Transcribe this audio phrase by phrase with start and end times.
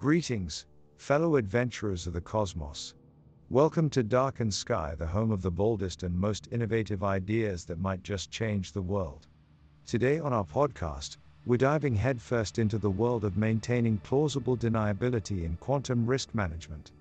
[0.00, 0.64] Greetings,
[0.96, 2.94] fellow adventurers of the cosmos.
[3.50, 8.04] Welcome to Darkened Sky, the home of the boldest and most innovative ideas that might
[8.04, 9.26] just change the world.
[9.86, 11.16] Today on our podcast,
[11.46, 16.92] we're diving headfirst into the world of maintaining plausible deniability in quantum risk management.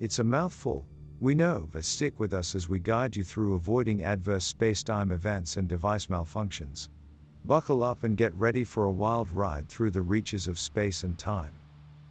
[0.00, 0.86] It's a mouthful,
[1.20, 5.58] we know, but stick with us as we guide you through avoiding adverse spacetime events
[5.58, 6.88] and device malfunctions.
[7.44, 11.18] Buckle up and get ready for a wild ride through the reaches of space and
[11.18, 11.52] time.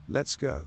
[0.09, 0.65] Let's go.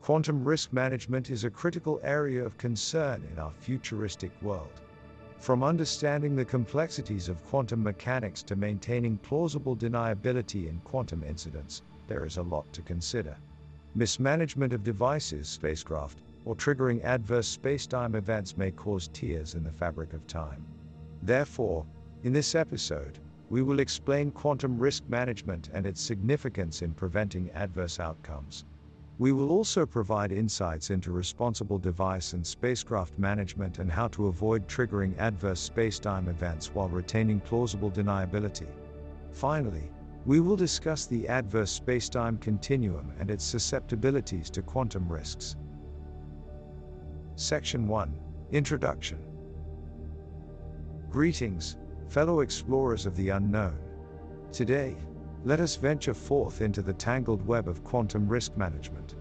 [0.00, 4.80] Quantum risk management is a critical area of concern in our futuristic world.
[5.38, 12.24] From understanding the complexities of quantum mechanics to maintaining plausible deniability in quantum incidents, there
[12.24, 13.36] is a lot to consider.
[13.96, 20.12] Mismanagement of devices, spacecraft, or triggering adverse spacetime events may cause tears in the fabric
[20.12, 20.64] of time.
[21.22, 21.84] Therefore,
[22.22, 23.18] in this episode,
[23.50, 28.64] we will explain quantum risk management and its significance in preventing adverse outcomes.
[29.18, 34.68] We will also provide insights into responsible device and spacecraft management and how to avoid
[34.68, 38.68] triggering adverse spacetime events while retaining plausible deniability.
[39.32, 39.90] Finally,
[40.24, 45.56] we will discuss the adverse spacetime continuum and its susceptibilities to quantum risks.
[47.34, 48.14] Section 1
[48.52, 49.18] Introduction
[51.10, 51.76] Greetings,
[52.08, 53.78] fellow explorers of the unknown.
[54.50, 54.96] Today,
[55.44, 59.14] let us venture forth into the tangled web of quantum risk management.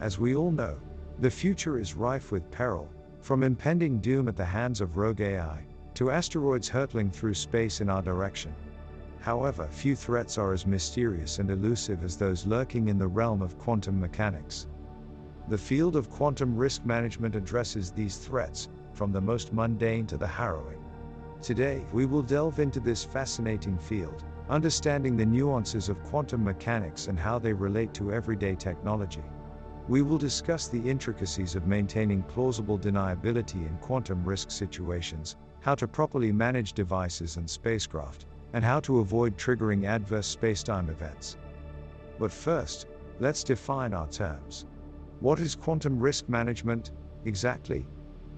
[0.00, 0.76] As we all know,
[1.18, 2.88] the future is rife with peril,
[3.20, 7.90] from impending doom at the hands of rogue AI, to asteroids hurtling through space in
[7.90, 8.52] our direction.
[9.20, 13.58] However, few threats are as mysterious and elusive as those lurking in the realm of
[13.58, 14.66] quantum mechanics.
[15.48, 20.26] The field of quantum risk management addresses these threats, from the most mundane to the
[20.26, 20.81] harrowing.
[21.42, 27.18] Today, we will delve into this fascinating field, understanding the nuances of quantum mechanics and
[27.18, 29.24] how they relate to everyday technology.
[29.88, 35.88] We will discuss the intricacies of maintaining plausible deniability in quantum risk situations, how to
[35.88, 41.38] properly manage devices and spacecraft, and how to avoid triggering adverse spacetime events.
[42.20, 42.86] But first,
[43.18, 44.66] let's define our terms.
[45.18, 46.92] What is quantum risk management,
[47.24, 47.84] exactly?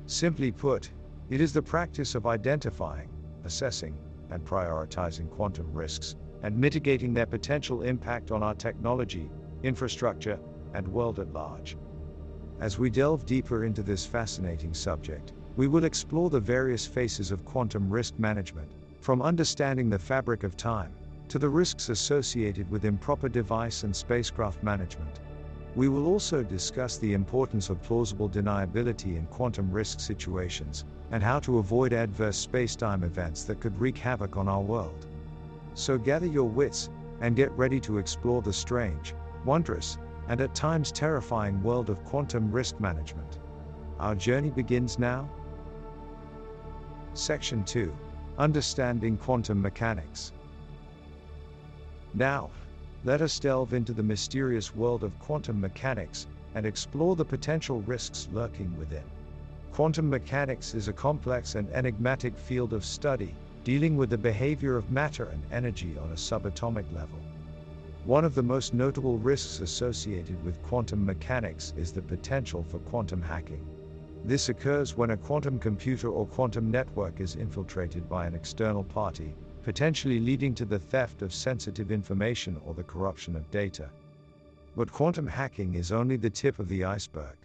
[0.06, 0.90] Simply put,
[1.30, 3.08] it is the practice of identifying,
[3.44, 3.96] assessing,
[4.30, 9.30] and prioritizing quantum risks, and mitigating their potential impact on our technology,
[9.62, 10.38] infrastructure,
[10.74, 11.76] and world at large.
[12.60, 17.44] As we delve deeper into this fascinating subject, we will explore the various faces of
[17.44, 18.70] quantum risk management,
[19.00, 20.92] from understanding the fabric of time,
[21.28, 25.20] to the risks associated with improper device and spacecraft management.
[25.76, 31.40] We will also discuss the importance of plausible deniability in quantum risk situations, and how
[31.40, 35.06] to avoid adverse spacetime events that could wreak havoc on our world.
[35.74, 36.90] So gather your wits,
[37.20, 39.14] and get ready to explore the strange,
[39.44, 39.98] wondrous,
[40.28, 43.38] and at times terrifying world of quantum risk management.
[43.98, 45.28] Our journey begins now.
[47.14, 47.92] Section 2
[48.38, 50.32] Understanding Quantum Mechanics.
[52.14, 52.50] Now,
[53.04, 58.28] let us delve into the mysterious world of quantum mechanics and explore the potential risks
[58.32, 59.04] lurking within.
[59.72, 64.90] Quantum mechanics is a complex and enigmatic field of study, dealing with the behavior of
[64.90, 67.18] matter and energy on a subatomic level.
[68.06, 73.20] One of the most notable risks associated with quantum mechanics is the potential for quantum
[73.20, 73.66] hacking.
[74.24, 79.34] This occurs when a quantum computer or quantum network is infiltrated by an external party,
[79.64, 83.88] potentially leading to the theft of sensitive information or the corruption of data.
[84.76, 87.36] But quantum hacking is only the tip of the iceberg.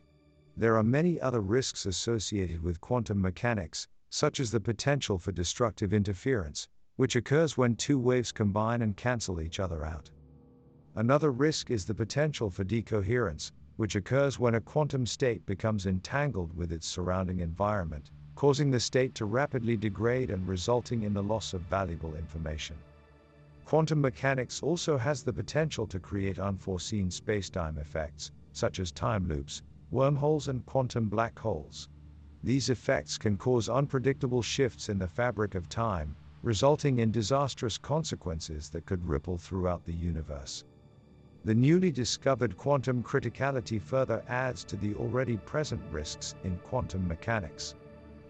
[0.57, 5.93] There are many other risks associated with quantum mechanics, such as the potential for destructive
[5.93, 10.11] interference, which occurs when two waves combine and cancel each other out.
[10.95, 16.53] Another risk is the potential for decoherence, which occurs when a quantum state becomes entangled
[16.53, 21.53] with its surrounding environment, causing the state to rapidly degrade and resulting in the loss
[21.53, 22.77] of valuable information.
[23.65, 29.61] Quantum mechanics also has the potential to create unforeseen spacetime effects, such as time loops,
[29.91, 31.89] wormholes, and quantum black holes.
[32.41, 38.69] These effects can cause unpredictable shifts in the fabric of time, resulting in disastrous consequences
[38.69, 40.63] that could ripple throughout the universe.
[41.43, 47.75] The newly discovered quantum criticality further adds to the already present risks in quantum mechanics.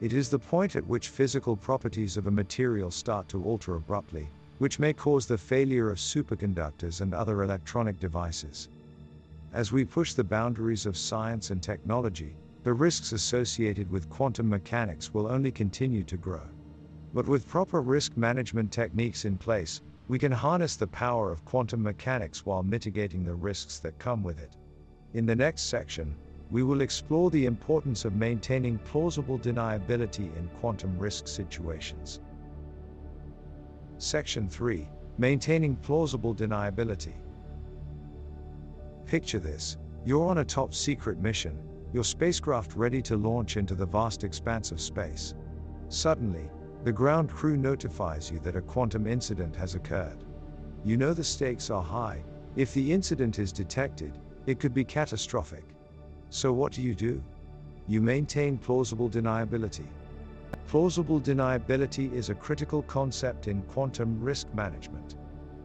[0.01, 4.29] It is the point at which physical properties of a material start to alter abruptly,
[4.59, 8.69] which may cause the failure of superconductors and other electronic devices.
[9.51, 15.13] As we push the boundaries of science and technology, the risks associated with quantum mechanics
[15.13, 16.47] will only continue to grow.
[17.13, 21.83] But with proper risk management techniques in place, we can harness the power of quantum
[21.83, 24.55] mechanics while mitigating the risks that come with it.
[25.13, 26.15] In the next section,
[26.51, 32.21] we will explore the importance of maintaining plausible deniability in quantum risk situations.
[33.97, 34.87] Section 3
[35.17, 37.13] Maintaining plausible deniability.
[39.05, 41.59] Picture this you're on a top secret mission,
[41.93, 45.33] your spacecraft ready to launch into the vast expanse of space.
[45.89, 46.49] Suddenly,
[46.83, 50.23] the ground crew notifies you that a quantum incident has occurred.
[50.85, 52.23] You know the stakes are high.
[52.55, 55.65] If the incident is detected, it could be catastrophic.
[56.29, 57.23] So, what do you do?
[57.87, 59.87] You maintain plausible deniability.
[60.67, 65.15] Plausible deniability is a critical concept in quantum risk management.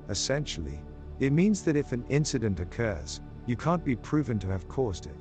[0.08, 0.81] Essentially,
[1.20, 5.14] it means that if an incident occurs, you can't be proven to have caused it.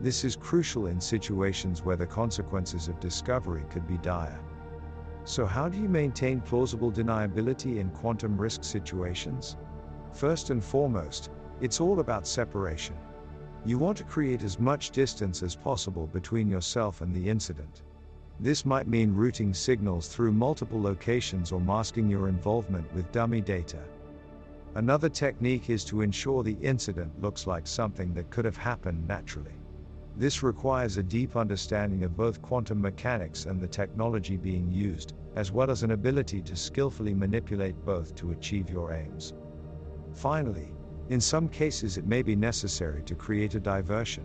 [0.00, 4.40] This is crucial in situations where the consequences of discovery could be dire.
[5.22, 9.56] So, how do you maintain plausible deniability in quantum risk situations?
[10.12, 11.30] First and foremost,
[11.60, 12.96] it's all about separation.
[13.64, 17.82] You want to create as much distance as possible between yourself and the incident.
[18.40, 23.78] This might mean routing signals through multiple locations or masking your involvement with dummy data.
[24.74, 29.54] Another technique is to ensure the incident looks like something that could have happened naturally.
[30.16, 35.52] This requires a deep understanding of both quantum mechanics and the technology being used, as
[35.52, 39.34] well as an ability to skillfully manipulate both to achieve your aims.
[40.14, 40.72] Finally,
[41.08, 44.24] in some cases it may be necessary to create a diversion.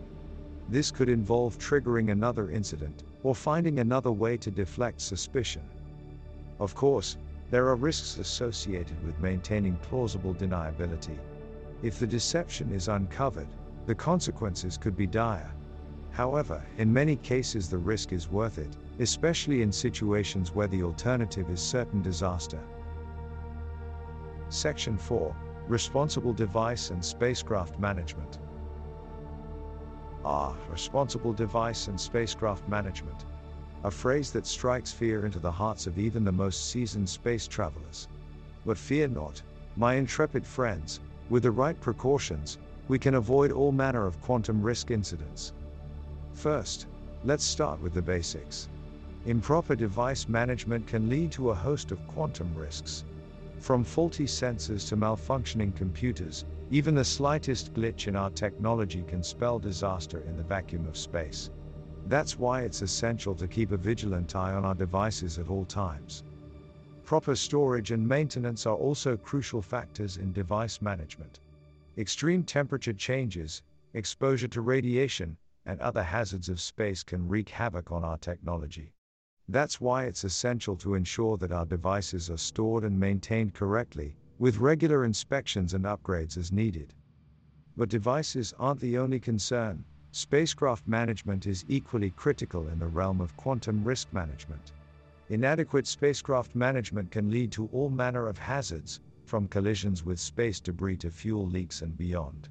[0.68, 5.62] This could involve triggering another incident, or finding another way to deflect suspicion.
[6.60, 7.16] Of course,
[7.50, 11.18] there are risks associated with maintaining plausible deniability.
[11.82, 13.48] If the deception is uncovered,
[13.86, 15.50] the consequences could be dire.
[16.10, 21.48] However, in many cases the risk is worth it, especially in situations where the alternative
[21.48, 22.60] is certain disaster.
[24.48, 25.34] Section 4
[25.68, 28.38] Responsible Device and Spacecraft Management.
[30.24, 33.24] Ah, responsible device and spacecraft management
[33.84, 38.08] a phrase that strikes fear into the hearts of even the most seasoned space travelers.
[38.66, 39.40] But fear not,
[39.76, 41.00] my intrepid friends,
[41.30, 45.52] with the right precautions, we can avoid all manner of quantum risk incidents.
[46.32, 46.86] First,
[47.24, 48.68] let's start with the basics.
[49.26, 53.04] Improper device management can lead to a host of quantum risks.
[53.60, 59.58] From faulty sensors to malfunctioning computers, even the slightest glitch in our technology can spell
[59.58, 61.50] disaster in the vacuum of space.
[62.06, 66.24] That's why it's essential to keep a vigilant eye on our devices at all times.
[67.04, 71.40] Proper storage and maintenance are also crucial factors in device management.
[71.98, 73.62] Extreme temperature changes,
[73.94, 78.92] exposure to radiation, and other hazards of space can wreak havoc on our technology.
[79.48, 84.58] That's why it's essential to ensure that our devices are stored and maintained correctly, with
[84.58, 86.94] regular inspections and upgrades as needed.
[87.76, 93.36] But devices aren't the only concern, Spacecraft management is equally critical in the realm of
[93.36, 94.72] quantum risk management.
[95.28, 100.96] Inadequate spacecraft management can lead to all manner of hazards, from collisions with space debris
[100.96, 102.48] to fuel leaks and beyond.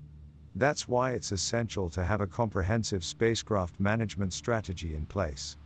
[0.54, 5.58] That's why it's essential to have a comprehensive spacecraft management strategy in place.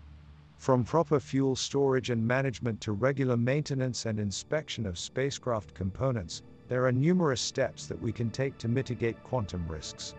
[0.61, 6.85] From proper fuel storage and management to regular maintenance and inspection of spacecraft components, there
[6.85, 10.13] are numerous steps that we can take to mitigate quantum risks.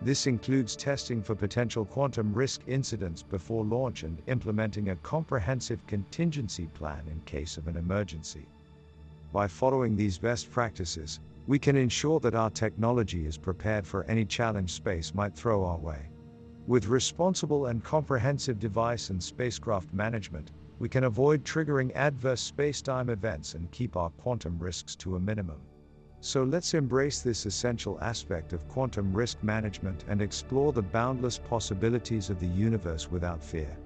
[0.00, 6.68] This includes testing for potential quantum risk incidents before launch and implementing a comprehensive contingency
[6.68, 8.46] plan in case of an emergency.
[9.30, 14.24] By following these best practices, we can ensure that our technology is prepared for any
[14.24, 16.08] challenge space might throw our way.
[16.68, 23.54] With responsible and comprehensive device and spacecraft management, we can avoid triggering adverse spacetime events
[23.54, 25.60] and keep our quantum risks to a minimum.
[26.20, 32.30] So let's embrace this essential aspect of quantum risk management and explore the boundless possibilities
[32.30, 33.76] of the universe without fear.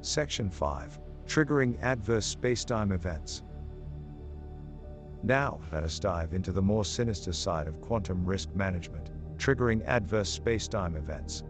[0.00, 3.42] Section 5 Triggering Adverse Spacetime Events.
[5.22, 9.10] Now, let us dive into the more sinister side of quantum risk management
[9.44, 11.42] triggering adverse spacetime events.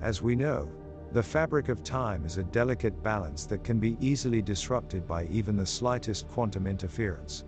[0.00, 0.66] As we know,
[1.12, 5.54] the fabric of time is a delicate balance that can be easily disrupted by even
[5.54, 7.44] the slightest quantum interference.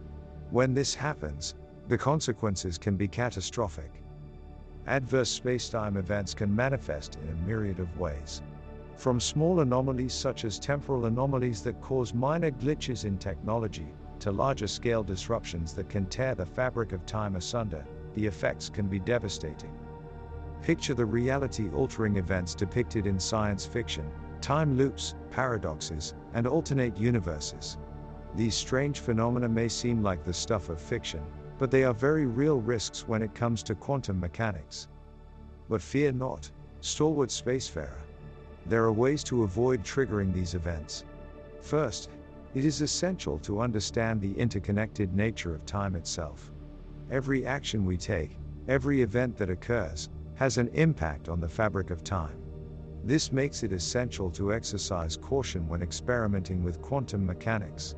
[0.50, 1.54] When this happens,
[1.88, 3.90] the consequences can be catastrophic.
[4.86, 8.42] Adverse spacetime events can manifest in a myriad of ways.
[8.96, 13.88] From small anomalies such as temporal anomalies that cause minor glitches in technology,
[14.18, 17.82] to larger scale disruptions that can tear the fabric of time asunder,
[18.14, 19.72] the effects can be devastating.
[20.62, 24.10] Picture the reality altering events depicted in science fiction
[24.40, 27.78] time loops, paradoxes, and alternate universes.
[28.34, 31.22] These strange phenomena may seem like the stuff of fiction,
[31.58, 34.88] but they are very real risks when it comes to quantum mechanics.
[35.68, 37.98] But fear not, stalwart spacefarer.
[38.66, 41.04] There are ways to avoid triggering these events.
[41.60, 42.10] First,
[42.54, 46.52] it is essential to understand the interconnected nature of time itself.
[47.10, 52.04] Every action we take, every event that occurs, has an impact on the fabric of
[52.04, 52.36] time.
[53.04, 57.94] This makes it essential to exercise caution when experimenting with quantum mechanics.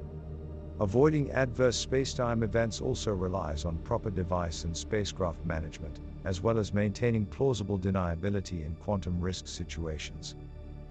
[0.81, 6.73] Avoiding adverse spacetime events also relies on proper device and spacecraft management, as well as
[6.73, 10.37] maintaining plausible deniability in quantum risk situations.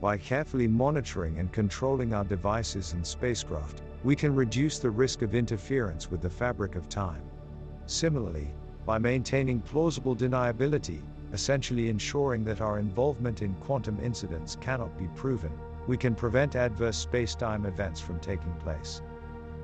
[0.02, 5.34] By carefully monitoring and controlling our devices and spacecraft, we can reduce the risk of
[5.34, 7.22] interference with the fabric of time.
[7.86, 8.50] Similarly,
[8.86, 11.02] by maintaining plausible deniability,
[11.34, 15.52] essentially ensuring that our involvement in quantum incidents cannot be proven,
[15.88, 19.02] we can prevent adverse spacetime events from taking place.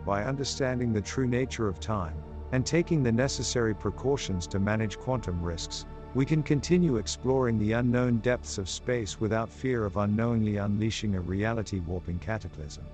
[0.06, 2.16] By understanding the true nature of time,
[2.52, 8.20] and taking the necessary precautions to manage quantum risks, we can continue exploring the unknown
[8.20, 12.86] depths of space without fear of unknowingly unleashing a reality warping cataclysm.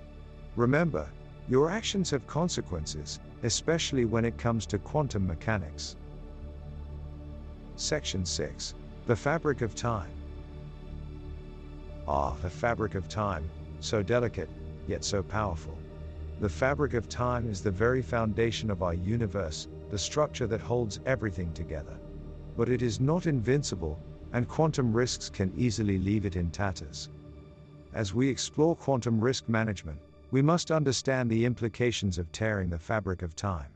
[0.56, 1.06] Remember,
[1.48, 5.96] your actions have consequences, especially when it comes to quantum mechanics.
[7.80, 8.74] Section 6
[9.06, 10.10] The Fabric of Time.
[12.06, 13.48] Ah, the fabric of time,
[13.80, 14.50] so delicate,
[14.86, 15.78] yet so powerful.
[16.40, 21.00] The fabric of time is the very foundation of our universe, the structure that holds
[21.06, 21.96] everything together
[22.60, 23.98] but it is not invincible,
[24.34, 27.08] and quantum risks can easily leave it in tatters.
[27.94, 29.98] As we explore quantum risk management,
[30.30, 33.70] we must understand the implications of tearing the fabric of time.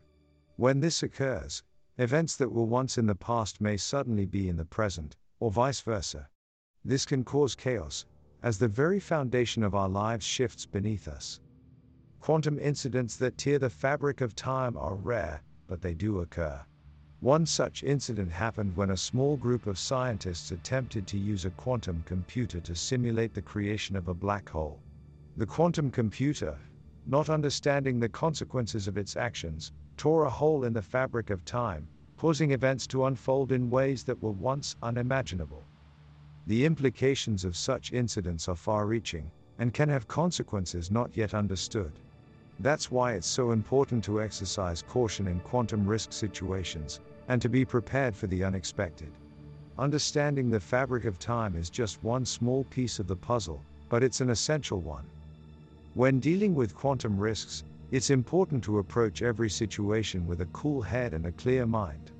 [0.56, 1.62] When this occurs,
[1.98, 5.80] events that were once in the past may suddenly be in the present, or vice
[5.80, 6.28] versa.
[6.84, 8.04] This can cause chaos,
[8.42, 11.40] as the very foundation of our lives shifts beneath us.
[12.20, 16.60] Quantum incidents that tear the fabric of time are rare, but they do occur.
[17.20, 22.02] One such incident happened when a small group of scientists attempted to use a quantum
[22.04, 24.78] computer to simulate the creation of a black hole.
[25.36, 26.58] The quantum computer,
[27.06, 31.86] not understanding the consequences of its actions, tore a hole in the fabric of time,
[32.16, 35.64] causing events to unfold in ways that were once unimaginable.
[36.46, 41.92] The implications of such incidents are far reaching, and can have consequences not yet understood.
[42.60, 47.64] That's why it's so important to exercise caution in quantum risk situations, and to be
[47.64, 49.10] prepared for the unexpected.
[49.78, 54.20] Understanding the fabric of time is just one small piece of the puzzle, but it's
[54.20, 55.04] an essential one.
[55.94, 61.14] When dealing with quantum risks, it's important to approach every situation with a cool head
[61.14, 62.10] and a clear mind.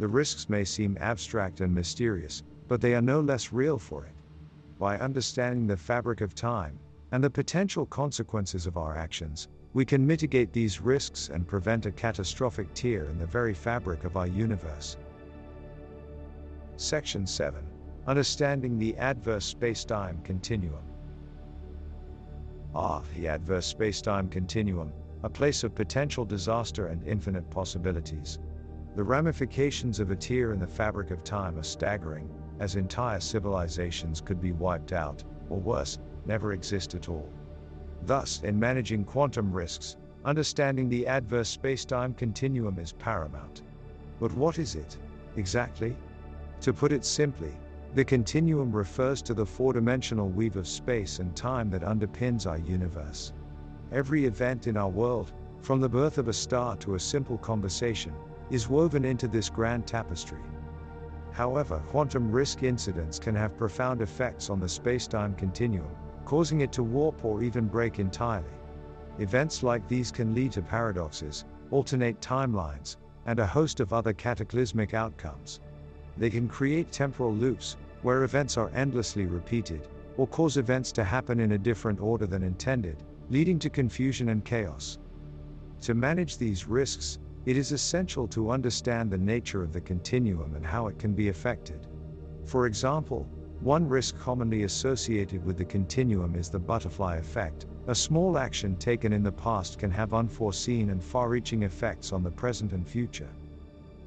[0.00, 4.14] The risks may seem abstract and mysterious, but they are no less real for it.
[4.76, 6.80] By understanding the fabric of time,
[7.12, 11.92] and the potential consequences of our actions, we can mitigate these risks and prevent a
[11.92, 14.96] catastrophic tear in the very fabric of our universe.
[16.76, 17.62] Section 7
[18.08, 20.82] Understanding the Adverse Spacetime Continuum.
[22.74, 24.92] Ah, the adverse spacetime continuum,
[25.24, 28.38] a place of potential disaster and infinite possibilities.
[28.96, 34.22] The ramifications of a tear in the fabric of time are staggering, as entire civilizations
[34.22, 37.30] could be wiped out, or worse, never exist at all.
[38.06, 43.62] Thus, in managing quantum risks, understanding the adverse spacetime continuum is paramount.
[44.18, 44.96] But what is it,
[45.36, 45.94] exactly?
[46.62, 47.52] To put it simply,
[47.94, 52.58] the continuum refers to the four dimensional weave of space and time that underpins our
[52.58, 53.34] universe.
[53.92, 58.14] Every event in our world, from the birth of a star to a simple conversation,
[58.50, 60.40] is woven into this grand tapestry.
[61.32, 65.94] However, quantum risk incidents can have profound effects on the spacetime continuum,
[66.24, 68.48] causing it to warp or even break entirely.
[69.18, 72.96] Events like these can lead to paradoxes, alternate timelines,
[73.26, 75.60] and a host of other cataclysmic outcomes.
[76.18, 81.40] They can create temporal loops, where events are endlessly repeated, or cause events to happen
[81.40, 84.98] in a different order than intended, leading to confusion and chaos.
[85.82, 90.64] To manage these risks, it is essential to understand the nature of the continuum and
[90.64, 91.86] how it can be affected.
[92.44, 93.26] For example,
[93.60, 97.66] one risk commonly associated with the continuum is the butterfly effect.
[97.86, 102.22] A small action taken in the past can have unforeseen and far reaching effects on
[102.22, 103.28] the present and future.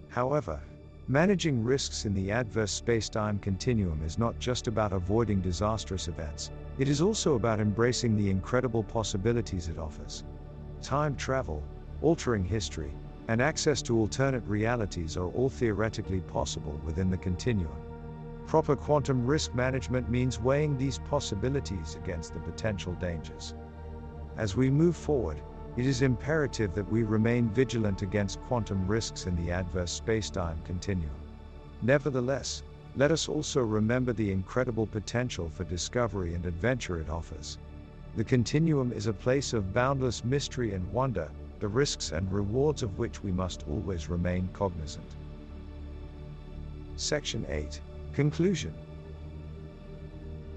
[0.10, 0.60] However,
[1.08, 6.88] managing risks in the adverse spacetime continuum is not just about avoiding disastrous events, it
[6.88, 10.24] is also about embracing the incredible possibilities it offers.
[10.82, 11.64] Time travel,
[12.02, 12.92] altering history,
[13.28, 17.76] and access to alternate realities are all theoretically possible within the continuum.
[18.48, 23.54] Proper quantum risk management means weighing these possibilities against the potential dangers.
[24.38, 25.42] As we move forward,
[25.78, 31.12] it is imperative that we remain vigilant against quantum risks in the adverse spacetime continuum.
[31.82, 32.64] Nevertheless,
[32.96, 37.58] let us also remember the incredible potential for discovery and adventure it offers.
[38.16, 41.30] The continuum is a place of boundless mystery and wonder,
[41.60, 45.10] the risks and rewards of which we must always remain cognizant.
[46.96, 47.82] Section 8
[48.14, 48.74] Conclusion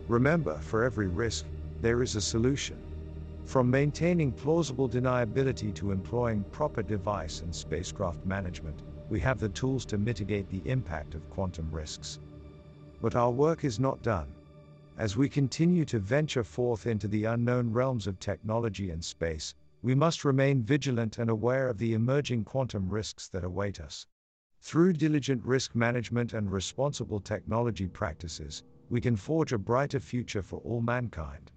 [0.06, 1.44] Remember, for every risk,
[1.82, 2.76] there is a solution.
[3.48, 9.86] From maintaining plausible deniability to employing proper device and spacecraft management, we have the tools
[9.86, 12.18] to mitigate the impact of quantum risks.
[13.00, 14.28] But our work is not done.
[14.98, 19.94] As we continue to venture forth into the unknown realms of technology and space, we
[19.94, 24.06] must remain vigilant and aware of the emerging quantum risks that await us.
[24.60, 30.58] Through diligent risk management and responsible technology practices, we can forge a brighter future for
[30.58, 31.50] all mankind.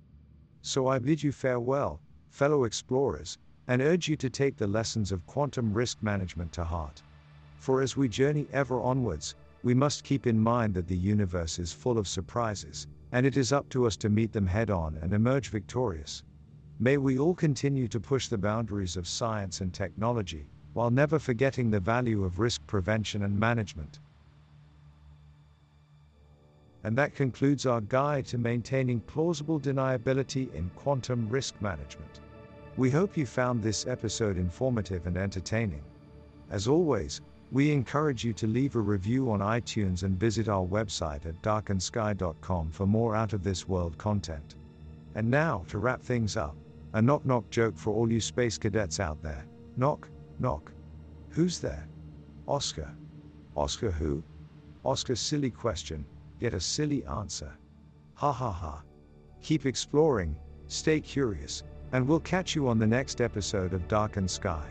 [0.64, 3.38] So I bid you farewell, fellow explorers,
[3.68, 7.04] and urge you to take the lessons of quantum risk management to heart.
[7.58, 11.74] For as we journey ever onwards, we must keep in mind that the universe is
[11.74, 15.14] full of surprises, and it is up to us to meet them head on and
[15.14, 16.24] emerge victorious.
[16.80, 21.70] May we all continue to push the boundaries of science and technology, while never forgetting
[21.70, 24.00] the value of risk prevention and management.
[26.84, 32.22] And that concludes our guide to maintaining plausible deniability in quantum risk management.
[32.78, 35.84] We hope you found this episode informative and entertaining.
[36.50, 37.22] As always,
[37.52, 42.72] we encourage you to leave a review on iTunes and visit our website at darkensky.com
[42.72, 44.56] for more out of this world content.
[45.16, 46.56] And now, to wrap things up,
[46.94, 49.46] a knock knock joke for all you space cadets out there.
[49.76, 50.08] Knock,
[50.42, 50.72] Knock.
[51.30, 51.88] Who's there?
[52.48, 52.90] Oscar.
[53.56, 54.24] Oscar who?
[54.84, 56.04] Oscar silly question,
[56.42, 57.56] get a silly answer.
[58.16, 58.82] Ha ha ha.
[59.44, 60.36] Keep exploring,
[60.68, 64.68] stay curious, and we'll catch you on the next episode of Darkened Sky.